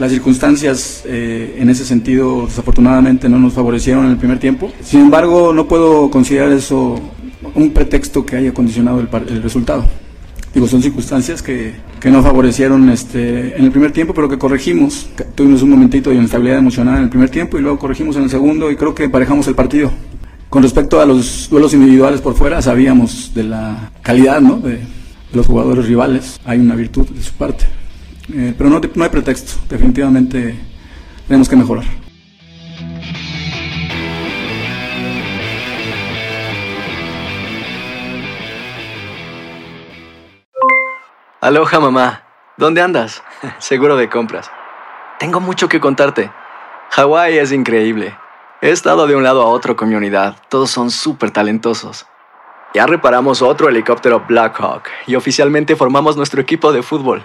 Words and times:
Las 0.00 0.10
circunstancias 0.12 1.02
eh, 1.04 1.56
en 1.58 1.68
ese 1.68 1.84
sentido 1.84 2.46
desafortunadamente 2.46 3.28
no 3.28 3.38
nos 3.38 3.52
favorecieron 3.52 4.06
en 4.06 4.12
el 4.12 4.16
primer 4.16 4.38
tiempo. 4.38 4.72
Sin 4.82 5.00
embargo, 5.00 5.52
no 5.52 5.68
puedo 5.68 6.10
considerar 6.10 6.50
eso 6.52 6.98
un 7.54 7.70
pretexto 7.72 8.24
que 8.24 8.36
haya 8.36 8.54
condicionado 8.54 8.98
el, 9.00 9.08
el 9.28 9.42
resultado. 9.42 9.84
Digo, 10.54 10.66
son 10.66 10.82
circunstancias 10.82 11.42
que, 11.42 11.74
que 12.00 12.10
no 12.10 12.22
favorecieron 12.22 12.88
este, 12.88 13.58
en 13.58 13.62
el 13.62 13.70
primer 13.70 13.92
tiempo, 13.92 14.14
pero 14.14 14.26
que 14.26 14.38
corregimos. 14.38 15.06
Tuvimos 15.34 15.60
un 15.60 15.68
momentito 15.68 16.08
de 16.08 16.16
inestabilidad 16.16 16.60
emocional 16.60 16.96
en 16.96 17.02
el 17.02 17.10
primer 17.10 17.28
tiempo 17.28 17.58
y 17.58 17.60
luego 17.60 17.78
corregimos 17.78 18.16
en 18.16 18.22
el 18.22 18.30
segundo 18.30 18.70
y 18.70 18.76
creo 18.76 18.94
que 18.94 19.04
emparejamos 19.04 19.48
el 19.48 19.54
partido. 19.54 19.92
Con 20.48 20.62
respecto 20.62 20.98
a 21.02 21.04
los 21.04 21.50
duelos 21.50 21.74
individuales 21.74 22.22
por 22.22 22.34
fuera, 22.34 22.62
sabíamos 22.62 23.32
de 23.34 23.44
la 23.44 23.90
calidad 24.00 24.40
¿no? 24.40 24.56
de 24.60 24.80
los 25.34 25.46
jugadores 25.46 25.86
rivales. 25.86 26.40
Hay 26.46 26.58
una 26.58 26.74
virtud 26.74 27.06
de 27.06 27.22
su 27.22 27.34
parte. 27.34 27.66
Eh, 28.32 28.54
pero 28.56 28.70
no, 28.70 28.80
no 28.94 29.04
hay 29.04 29.10
pretexto, 29.10 29.54
definitivamente 29.68 30.54
tenemos 31.26 31.48
que 31.48 31.56
mejorar. 31.56 31.84
Aloha 41.40 41.80
mamá. 41.80 42.22
¿Dónde 42.56 42.82
andas? 42.82 43.22
Seguro 43.58 43.96
de 43.96 44.10
compras. 44.10 44.50
Tengo 45.18 45.40
mucho 45.40 45.68
que 45.68 45.80
contarte. 45.80 46.30
Hawái 46.90 47.38
es 47.38 47.50
increíble. 47.50 48.14
He 48.60 48.70
estado 48.70 49.06
de 49.06 49.16
un 49.16 49.24
lado 49.24 49.42
a 49.42 49.46
otro 49.46 49.74
con 49.74 49.88
mi 49.88 49.94
unidad. 49.94 50.36
Todos 50.50 50.70
son 50.70 50.90
súper 50.90 51.30
talentosos. 51.30 52.06
Ya 52.74 52.86
reparamos 52.86 53.40
otro 53.42 53.68
helicóptero 53.68 54.24
Black 54.28 54.60
Hawk 54.60 54.88
y 55.06 55.16
oficialmente 55.16 55.74
formamos 55.74 56.16
nuestro 56.16 56.40
equipo 56.40 56.72
de 56.72 56.82
fútbol. 56.82 57.24